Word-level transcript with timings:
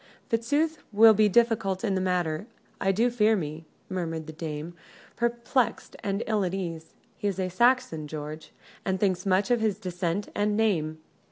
"Fitzooth 0.31 0.79
will 0.91 1.13
be 1.13 1.29
difficult 1.29 1.83
in 1.83 1.93
the 1.93 2.01
matter, 2.01 2.47
I 2.79 2.91
do 2.91 3.11
fear 3.11 3.35
me," 3.35 3.65
murmured 3.87 4.25
the 4.25 4.33
dame, 4.33 4.73
perplexed 5.15 5.95
and 6.03 6.23
ill 6.25 6.43
at 6.43 6.55
ease. 6.55 6.95
"He 7.17 7.27
is 7.27 7.39
a 7.39 7.49
Saxon, 7.49 8.07
George, 8.07 8.51
and 8.83 8.99
thinks 8.99 9.27
much 9.27 9.51
of 9.51 9.61
his 9.61 9.77
descent 9.77 10.29
and 10.33 10.57
name. 10.57 10.97